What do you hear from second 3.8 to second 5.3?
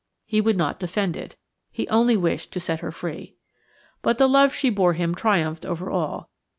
But the love she bore him